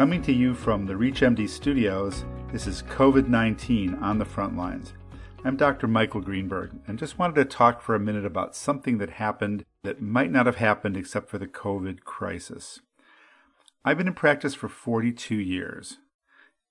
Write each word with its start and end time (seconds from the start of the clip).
Coming 0.00 0.22
to 0.22 0.32
you 0.32 0.54
from 0.54 0.86
the 0.86 0.94
ReachMD 0.94 1.46
studios, 1.46 2.24
this 2.50 2.66
is 2.66 2.84
COVID 2.84 3.28
19 3.28 3.96
on 3.96 4.16
the 4.16 4.24
front 4.24 4.56
lines. 4.56 4.94
I'm 5.44 5.58
Dr. 5.58 5.86
Michael 5.86 6.22
Greenberg, 6.22 6.70
and 6.86 6.98
just 6.98 7.18
wanted 7.18 7.34
to 7.34 7.44
talk 7.44 7.82
for 7.82 7.94
a 7.94 8.00
minute 8.00 8.24
about 8.24 8.56
something 8.56 8.96
that 8.96 9.10
happened 9.10 9.62
that 9.82 10.00
might 10.00 10.32
not 10.32 10.46
have 10.46 10.56
happened 10.56 10.96
except 10.96 11.28
for 11.28 11.36
the 11.36 11.46
COVID 11.46 12.00
crisis. 12.04 12.80
I've 13.84 13.98
been 13.98 14.06
in 14.06 14.14
practice 14.14 14.54
for 14.54 14.70
42 14.70 15.34
years, 15.34 15.98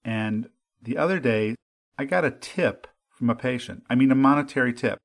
and 0.03 0.49
the 0.81 0.97
other 0.97 1.19
day 1.19 1.53
I 1.99 2.05
got 2.05 2.25
a 2.25 2.31
tip 2.31 2.87
from 3.11 3.29
a 3.29 3.35
patient. 3.35 3.83
I 3.91 3.93
mean, 3.93 4.11
a 4.11 4.15
monetary 4.15 4.73
tip. 4.73 4.97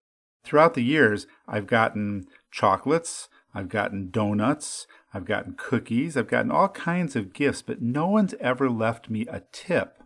Throughout 0.44 0.72
the 0.72 0.82
years, 0.82 1.26
I've 1.46 1.66
gotten 1.66 2.24
chocolates, 2.50 3.28
I've 3.54 3.68
gotten 3.68 4.10
donuts, 4.10 4.86
I've 5.12 5.24
gotten 5.24 5.54
cookies, 5.56 6.16
I've 6.16 6.28
gotten 6.28 6.50
all 6.50 6.68
kinds 6.68 7.14
of 7.14 7.32
gifts, 7.32 7.62
but 7.62 7.80
no 7.80 8.08
one's 8.08 8.34
ever 8.40 8.68
left 8.68 9.08
me 9.08 9.26
a 9.28 9.42
tip. 9.52 10.02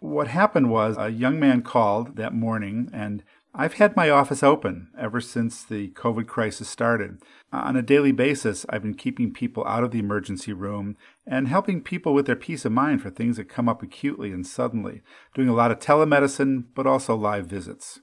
What 0.00 0.28
happened 0.28 0.70
was 0.70 0.96
a 0.98 1.08
young 1.08 1.40
man 1.40 1.62
called 1.62 2.16
that 2.16 2.34
morning, 2.34 2.90
and 2.92 3.22
I've 3.54 3.74
had 3.74 3.96
my 3.96 4.08
office 4.08 4.42
open 4.42 4.90
ever 4.96 5.20
since 5.20 5.64
the 5.64 5.88
COVID 5.90 6.26
crisis 6.26 6.68
started. 6.68 7.18
On 7.52 7.74
a 7.74 7.82
daily 7.82 8.12
basis, 8.12 8.64
I've 8.68 8.82
been 8.82 8.94
keeping 8.94 9.32
people 9.32 9.66
out 9.66 9.82
of 9.82 9.90
the 9.90 9.98
emergency 9.98 10.52
room 10.52 10.96
and 11.26 11.48
helping 11.48 11.82
people 11.82 12.14
with 12.14 12.26
their 12.26 12.36
peace 12.36 12.64
of 12.64 12.72
mind 12.72 13.02
for 13.02 13.10
things 13.10 13.38
that 13.38 13.48
come 13.48 13.68
up 13.68 13.82
acutely 13.82 14.30
and 14.30 14.46
suddenly, 14.46 15.02
doing 15.34 15.48
a 15.48 15.54
lot 15.54 15.70
of 15.70 15.80
telemedicine, 15.80 16.64
but 16.74 16.86
also 16.86 17.16
live 17.16 17.46
visits. 17.46 18.00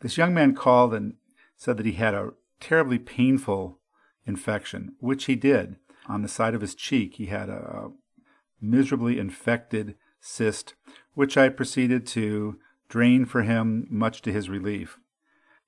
This 0.00 0.16
young 0.16 0.34
man 0.34 0.54
called 0.54 0.92
and 0.92 1.14
said 1.56 1.76
that 1.76 1.86
he 1.86 1.92
had 1.92 2.14
a 2.14 2.32
terribly 2.60 2.98
painful 2.98 3.78
infection, 4.28 4.94
which 5.00 5.24
he 5.24 5.34
did. 5.34 5.76
On 6.06 6.22
the 6.22 6.28
side 6.28 6.54
of 6.54 6.60
his 6.60 6.74
cheek, 6.74 7.16
he 7.16 7.26
had 7.26 7.48
a 7.48 7.90
miserably 8.60 9.18
infected 9.18 9.96
cyst, 10.20 10.74
which 11.14 11.36
I 11.36 11.48
proceeded 11.48 12.06
to 12.08 12.58
drain 12.88 13.24
for 13.24 13.42
him, 13.42 13.86
much 13.90 14.22
to 14.22 14.32
his 14.32 14.48
relief. 14.48 14.98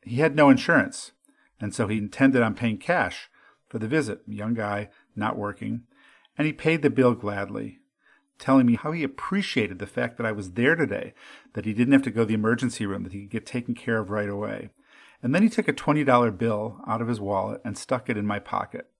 He 0.02 0.17
had 0.17 0.36
no 0.36 0.48
insurance, 0.48 1.12
and 1.61 1.75
so 1.75 1.89
he 1.89 1.98
intended 1.98 2.42
on 2.42 2.55
paying 2.55 2.78
cash 2.78 3.28
for 3.69 3.78
the 3.78 3.89
visit. 3.89 4.22
Young 4.27 4.55
guy, 4.55 4.89
not 5.14 5.36
working, 5.36 5.83
and 6.39 6.47
he 6.47 6.52
paid 6.52 6.83
the 6.83 6.91
bill 6.91 7.14
gladly, 7.14 7.78
telling 8.39 8.67
me 8.67 8.77
how 8.77 8.92
he 8.92 9.02
appreciated 9.02 9.78
the 9.78 9.86
fact 9.86 10.17
that 10.17 10.27
I 10.27 10.33
was 10.33 10.52
there 10.52 10.74
today, 10.74 11.12
that 11.52 11.67
he 11.67 11.74
didn't 11.74 11.92
have 11.92 12.02
to 12.02 12.11
go 12.11 12.22
to 12.22 12.27
the 12.27 12.34
emergency 12.34 12.86
room, 12.86 13.02
that 13.02 13.12
he 13.12 13.22
could 13.22 13.30
get 13.30 13.47
taken 13.47 13.74
care 13.74 13.98
of 13.98 14.11
right 14.11 14.28
away. 14.28 14.70
And 15.22 15.34
then 15.34 15.42
he 15.42 15.48
took 15.48 15.68
a 15.68 15.72
$20 15.72 16.38
bill 16.38 16.80
out 16.86 17.02
of 17.02 17.08
his 17.08 17.20
wallet 17.20 17.60
and 17.64 17.76
stuck 17.76 18.08
it 18.08 18.16
in 18.16 18.26
my 18.26 18.38
pocket. 18.38 18.90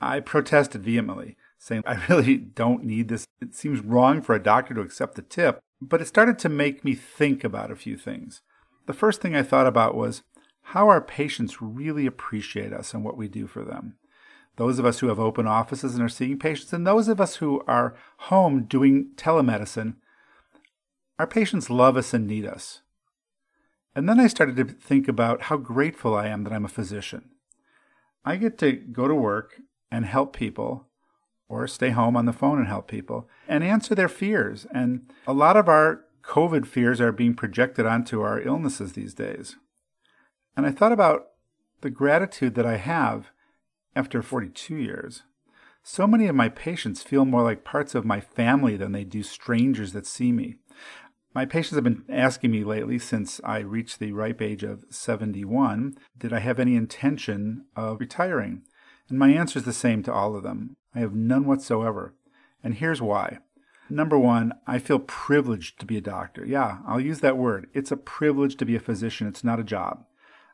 I 0.00 0.20
protested 0.20 0.84
vehemently, 0.84 1.36
saying, 1.58 1.82
I 1.86 2.04
really 2.08 2.36
don't 2.36 2.84
need 2.84 3.08
this. 3.08 3.26
It 3.40 3.54
seems 3.54 3.80
wrong 3.80 4.22
for 4.22 4.34
a 4.34 4.42
doctor 4.42 4.74
to 4.74 4.80
accept 4.80 5.16
the 5.16 5.22
tip. 5.22 5.60
But 5.80 6.00
it 6.00 6.06
started 6.06 6.38
to 6.40 6.48
make 6.48 6.84
me 6.84 6.94
think 6.94 7.44
about 7.44 7.70
a 7.70 7.76
few 7.76 7.96
things. 7.96 8.42
The 8.86 8.92
first 8.92 9.20
thing 9.20 9.36
I 9.36 9.42
thought 9.42 9.66
about 9.66 9.94
was 9.94 10.22
how 10.62 10.88
our 10.88 11.00
patients 11.00 11.62
really 11.62 12.06
appreciate 12.06 12.72
us 12.72 12.94
and 12.94 13.04
what 13.04 13.16
we 13.16 13.28
do 13.28 13.46
for 13.46 13.64
them. 13.64 13.96
Those 14.56 14.78
of 14.78 14.84
us 14.84 14.98
who 14.98 15.08
have 15.08 15.20
open 15.20 15.46
offices 15.46 15.94
and 15.94 16.02
are 16.02 16.08
seeing 16.08 16.38
patients, 16.38 16.72
and 16.72 16.86
those 16.86 17.08
of 17.08 17.20
us 17.20 17.36
who 17.36 17.62
are 17.68 17.94
home 18.18 18.64
doing 18.64 19.10
telemedicine, 19.14 19.94
our 21.18 21.26
patients 21.26 21.70
love 21.70 21.96
us 21.96 22.12
and 22.12 22.26
need 22.26 22.44
us. 22.44 22.82
And 23.98 24.08
then 24.08 24.20
I 24.20 24.28
started 24.28 24.54
to 24.58 24.64
think 24.64 25.08
about 25.08 25.42
how 25.42 25.56
grateful 25.56 26.14
I 26.14 26.28
am 26.28 26.44
that 26.44 26.52
I'm 26.52 26.64
a 26.64 26.68
physician. 26.68 27.30
I 28.24 28.36
get 28.36 28.56
to 28.58 28.70
go 28.70 29.08
to 29.08 29.14
work 29.14 29.54
and 29.90 30.06
help 30.06 30.36
people, 30.36 30.86
or 31.48 31.66
stay 31.66 31.90
home 31.90 32.16
on 32.16 32.24
the 32.24 32.32
phone 32.32 32.58
and 32.58 32.68
help 32.68 32.86
people, 32.86 33.28
and 33.48 33.64
answer 33.64 33.96
their 33.96 34.08
fears. 34.08 34.68
And 34.72 35.12
a 35.26 35.32
lot 35.32 35.56
of 35.56 35.68
our 35.68 36.04
COVID 36.22 36.64
fears 36.64 37.00
are 37.00 37.10
being 37.10 37.34
projected 37.34 37.86
onto 37.86 38.20
our 38.20 38.40
illnesses 38.40 38.92
these 38.92 39.14
days. 39.14 39.56
And 40.56 40.64
I 40.64 40.70
thought 40.70 40.92
about 40.92 41.30
the 41.80 41.90
gratitude 41.90 42.54
that 42.54 42.66
I 42.66 42.76
have 42.76 43.32
after 43.96 44.22
42 44.22 44.76
years. 44.76 45.24
So 45.82 46.06
many 46.06 46.28
of 46.28 46.36
my 46.36 46.50
patients 46.50 47.02
feel 47.02 47.24
more 47.24 47.42
like 47.42 47.64
parts 47.64 47.96
of 47.96 48.04
my 48.04 48.20
family 48.20 48.76
than 48.76 48.92
they 48.92 49.02
do 49.02 49.24
strangers 49.24 49.92
that 49.92 50.06
see 50.06 50.30
me. 50.30 50.58
My 51.38 51.46
patients 51.46 51.76
have 51.76 51.84
been 51.84 52.02
asking 52.08 52.50
me 52.50 52.64
lately 52.64 52.98
since 52.98 53.40
I 53.44 53.60
reached 53.60 54.00
the 54.00 54.10
ripe 54.10 54.42
age 54.42 54.64
of 54.64 54.84
71 54.90 55.96
did 56.18 56.32
I 56.32 56.40
have 56.40 56.58
any 56.58 56.74
intention 56.74 57.66
of 57.76 58.00
retiring? 58.00 58.62
And 59.08 59.20
my 59.20 59.28
answer 59.28 59.60
is 59.60 59.64
the 59.64 59.72
same 59.72 60.02
to 60.02 60.12
all 60.12 60.34
of 60.34 60.42
them. 60.42 60.74
I 60.96 60.98
have 60.98 61.14
none 61.14 61.46
whatsoever. 61.46 62.12
And 62.64 62.74
here's 62.74 63.00
why. 63.00 63.38
Number 63.88 64.18
one, 64.18 64.52
I 64.66 64.80
feel 64.80 64.98
privileged 64.98 65.78
to 65.78 65.86
be 65.86 65.96
a 65.96 66.00
doctor. 66.00 66.44
Yeah, 66.44 66.78
I'll 66.84 66.98
use 66.98 67.20
that 67.20 67.38
word. 67.38 67.68
It's 67.72 67.92
a 67.92 67.96
privilege 67.96 68.56
to 68.56 68.66
be 68.66 68.74
a 68.74 68.80
physician, 68.80 69.28
it's 69.28 69.44
not 69.44 69.60
a 69.60 69.64
job. 69.64 70.06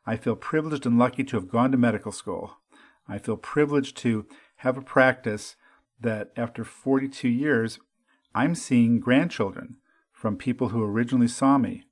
I 0.07 0.19
feel 0.19 0.37
privileged 0.37 0.85
and 0.85 0.99
lucky 0.99 1.25
to 1.25 1.37
have 1.37 1.49
gone 1.49 1.73
to 1.73 1.79
medical 1.79 2.13
school. 2.13 2.59
I 3.09 3.17
feel 3.17 3.39
privileged 3.39 3.97
to 4.03 4.27
have 4.57 4.77
a 4.77 4.83
practice 4.83 5.57
that 5.99 6.31
after 6.37 6.63
42 6.63 7.27
years, 7.27 7.79
I'm 8.35 8.55
seeing 8.55 9.01
grandchildren 9.01 9.77
from 10.25 10.39
people 10.39 10.71
who 10.71 10.83
originally 10.83 11.29
saw 11.29 11.59
me. 11.59 11.85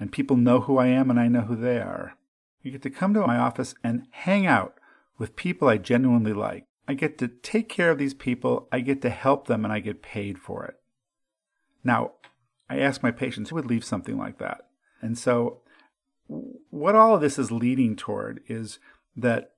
And 0.00 0.10
people 0.10 0.38
know 0.38 0.60
who 0.60 0.78
I 0.78 0.86
am 0.86 1.10
and 1.10 1.20
I 1.20 1.28
know 1.28 1.42
who 1.42 1.54
they 1.54 1.76
are. 1.76 2.14
You 2.62 2.70
get 2.70 2.80
to 2.80 2.88
come 2.88 3.12
to 3.12 3.20
my 3.26 3.36
office 3.36 3.74
and 3.84 4.06
hang 4.10 4.46
out 4.46 4.78
with 5.18 5.36
people 5.36 5.68
I 5.68 5.76
genuinely 5.76 6.32
like. 6.32 6.64
I 6.88 6.94
get 6.94 7.18
to 7.18 7.28
take 7.28 7.68
care 7.68 7.90
of 7.90 7.98
these 7.98 8.14
people, 8.14 8.68
I 8.72 8.80
get 8.80 9.02
to 9.02 9.10
help 9.10 9.48
them, 9.48 9.66
and 9.66 9.72
I 9.72 9.80
get 9.80 10.00
paid 10.00 10.38
for 10.38 10.64
it. 10.64 10.76
Now, 11.84 12.12
I 12.70 12.78
ask 12.78 13.02
my 13.02 13.10
patients 13.10 13.50
who 13.50 13.56
would 13.56 13.66
leave 13.66 13.84
something 13.84 14.16
like 14.16 14.38
that. 14.38 14.62
And 15.02 15.18
so, 15.18 15.60
what 16.26 16.94
all 16.94 17.16
of 17.16 17.20
this 17.20 17.38
is 17.38 17.52
leading 17.52 17.96
toward 17.96 18.40
is 18.48 18.78
that 19.14 19.52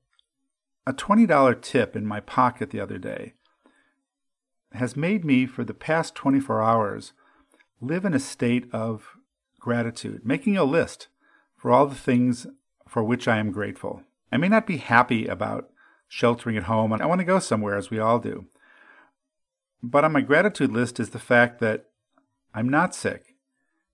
a 0.84 0.92
$20 0.92 1.62
tip 1.62 1.94
in 1.94 2.04
my 2.04 2.18
pocket 2.18 2.70
the 2.70 2.80
other 2.80 2.98
day 2.98 3.34
has 4.72 4.96
made 4.96 5.24
me, 5.24 5.46
for 5.46 5.62
the 5.62 5.72
past 5.72 6.16
24 6.16 6.60
hours, 6.60 7.12
live 7.80 8.04
in 8.04 8.14
a 8.14 8.18
state 8.18 8.66
of 8.72 9.16
gratitude, 9.60 10.24
making 10.24 10.56
a 10.56 10.64
list 10.64 11.08
for 11.56 11.70
all 11.70 11.86
the 11.86 11.94
things 11.94 12.46
for 12.88 13.02
which 13.02 13.26
I 13.26 13.38
am 13.38 13.52
grateful. 13.52 14.02
I 14.30 14.36
may 14.36 14.48
not 14.48 14.66
be 14.66 14.78
happy 14.78 15.26
about 15.26 15.70
sheltering 16.08 16.56
at 16.56 16.64
home, 16.64 16.92
and 16.92 17.02
I 17.02 17.06
want 17.06 17.20
to 17.20 17.24
go 17.24 17.38
somewhere, 17.38 17.76
as 17.76 17.90
we 17.90 17.98
all 17.98 18.18
do. 18.18 18.46
But 19.82 20.04
on 20.04 20.12
my 20.12 20.20
gratitude 20.20 20.72
list 20.72 21.00
is 21.00 21.10
the 21.10 21.18
fact 21.18 21.60
that 21.60 21.86
I'm 22.54 22.68
not 22.68 22.94
sick, 22.94 23.34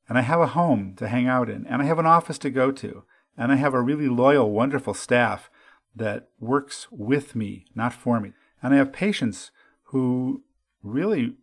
and 0.08 0.18
I 0.18 0.22
have 0.22 0.40
a 0.40 0.48
home 0.48 0.94
to 0.96 1.08
hang 1.08 1.26
out 1.26 1.48
in, 1.48 1.66
and 1.66 1.82
I 1.82 1.86
have 1.86 1.98
an 1.98 2.06
office 2.06 2.38
to 2.38 2.50
go 2.50 2.70
to, 2.72 3.04
and 3.36 3.50
I 3.50 3.56
have 3.56 3.74
a 3.74 3.80
really 3.80 4.08
loyal, 4.08 4.50
wonderful 4.50 4.94
staff 4.94 5.50
that 5.94 6.28
works 6.38 6.86
with 6.90 7.34
me, 7.34 7.66
not 7.74 7.92
for 7.92 8.20
me. 8.20 8.32
And 8.62 8.74
I 8.74 8.76
have 8.76 8.92
patients 8.92 9.50
who 9.84 10.42
really 10.82 11.36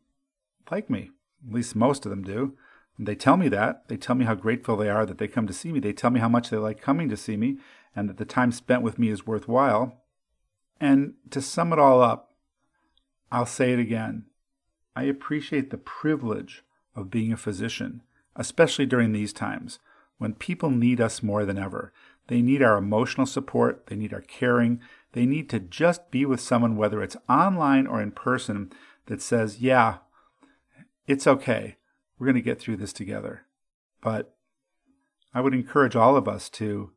like 0.71 0.89
me 0.89 1.11
at 1.47 1.53
least 1.53 1.75
most 1.75 2.05
of 2.05 2.09
them 2.09 2.23
do. 2.23 2.55
And 2.97 3.07
they 3.07 3.15
tell 3.15 3.37
me 3.37 3.47
that. 3.49 3.87
They 3.87 3.97
tell 3.97 4.15
me 4.15 4.25
how 4.25 4.35
grateful 4.35 4.75
they 4.75 4.89
are 4.89 5.05
that 5.05 5.17
they 5.17 5.27
come 5.27 5.47
to 5.47 5.53
see 5.53 5.71
me. 5.71 5.79
They 5.79 5.93
tell 5.93 6.09
me 6.09 6.19
how 6.19 6.29
much 6.29 6.49
they 6.49 6.57
like 6.57 6.81
coming 6.81 7.09
to 7.09 7.17
see 7.17 7.37
me 7.37 7.57
and 7.95 8.09
that 8.09 8.17
the 8.17 8.25
time 8.25 8.51
spent 8.51 8.81
with 8.81 8.99
me 8.99 9.09
is 9.09 9.25
worthwhile. 9.25 10.03
And 10.79 11.13
to 11.31 11.41
sum 11.41 11.73
it 11.73 11.79
all 11.79 12.01
up, 12.01 12.33
I'll 13.31 13.45
say 13.45 13.73
it 13.73 13.79
again. 13.79 14.25
I 14.95 15.03
appreciate 15.03 15.69
the 15.69 15.77
privilege 15.77 16.63
of 16.95 17.11
being 17.11 17.31
a 17.31 17.37
physician, 17.37 18.01
especially 18.35 18.85
during 18.85 19.11
these 19.11 19.33
times 19.33 19.79
when 20.17 20.33
people 20.33 20.69
need 20.69 21.01
us 21.01 21.23
more 21.23 21.45
than 21.45 21.57
ever. 21.57 21.91
They 22.27 22.41
need 22.41 22.61
our 22.61 22.77
emotional 22.77 23.25
support, 23.25 23.87
they 23.87 23.95
need 23.95 24.13
our 24.13 24.21
caring, 24.21 24.81
they 25.13 25.25
need 25.25 25.49
to 25.49 25.59
just 25.59 26.11
be 26.11 26.25
with 26.25 26.39
someone, 26.39 26.75
whether 26.75 27.01
it's 27.01 27.17
online 27.27 27.87
or 27.87 28.01
in 28.01 28.11
person, 28.11 28.71
that 29.07 29.21
says, 29.21 29.59
Yeah, 29.59 29.97
it's 31.09 31.25
okay. 31.25 31.75
We're 32.17 32.27
going 32.27 32.35
to 32.35 32.41
get 32.41 32.59
through 32.59 32.77
this 32.77 32.93
together. 32.93 33.41
But 33.99 34.35
I 35.33 35.41
would 35.41 35.55
encourage 35.55 35.95
all 35.95 36.15
of 36.15 36.27
us 36.27 36.49
to 36.51 36.91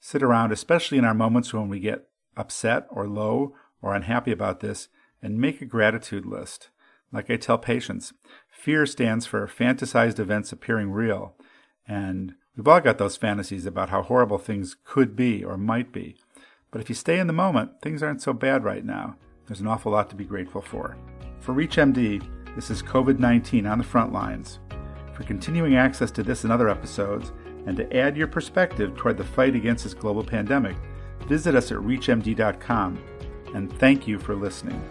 sit 0.00 0.22
around, 0.22 0.52
especially 0.52 0.98
in 0.98 1.04
our 1.04 1.14
moments 1.14 1.54
when 1.54 1.68
we 1.68 1.78
get 1.78 2.08
upset 2.36 2.86
or 2.90 3.06
low 3.06 3.54
or 3.80 3.94
unhappy 3.94 4.32
about 4.32 4.58
this, 4.60 4.88
and 5.22 5.40
make 5.40 5.62
a 5.62 5.66
gratitude 5.66 6.26
list. 6.26 6.68
Like 7.12 7.30
I 7.30 7.36
tell 7.36 7.56
patients, 7.56 8.12
fear 8.50 8.86
stands 8.86 9.24
for 9.24 9.46
fantasized 9.46 10.18
events 10.18 10.50
appearing 10.50 10.90
real. 10.90 11.36
And 11.86 12.34
we've 12.56 12.66
all 12.66 12.80
got 12.80 12.98
those 12.98 13.16
fantasies 13.16 13.66
about 13.66 13.90
how 13.90 14.02
horrible 14.02 14.38
things 14.38 14.76
could 14.84 15.14
be 15.14 15.44
or 15.44 15.56
might 15.56 15.92
be. 15.92 16.16
But 16.72 16.80
if 16.80 16.88
you 16.88 16.96
stay 16.96 17.20
in 17.20 17.28
the 17.28 17.32
moment, 17.32 17.80
things 17.82 18.02
aren't 18.02 18.22
so 18.22 18.32
bad 18.32 18.64
right 18.64 18.84
now. 18.84 19.14
There's 19.46 19.60
an 19.60 19.68
awful 19.68 19.92
lot 19.92 20.10
to 20.10 20.16
be 20.16 20.24
grateful 20.24 20.60
for. 20.60 20.96
For 21.38 21.54
ReachMD, 21.54 22.26
this 22.54 22.70
is 22.70 22.82
COVID 22.82 23.18
19 23.18 23.66
on 23.66 23.78
the 23.78 23.84
front 23.84 24.12
lines. 24.12 24.58
For 25.12 25.22
continuing 25.22 25.76
access 25.76 26.10
to 26.12 26.22
this 26.22 26.44
and 26.44 26.52
other 26.52 26.68
episodes, 26.68 27.32
and 27.66 27.76
to 27.76 27.96
add 27.96 28.16
your 28.16 28.26
perspective 28.26 28.96
toward 28.96 29.16
the 29.16 29.24
fight 29.24 29.54
against 29.54 29.84
this 29.84 29.94
global 29.94 30.24
pandemic, 30.24 30.76
visit 31.26 31.54
us 31.54 31.70
at 31.72 31.78
ReachMD.com. 31.78 33.02
And 33.54 33.72
thank 33.78 34.06
you 34.06 34.18
for 34.18 34.34
listening. 34.34 34.82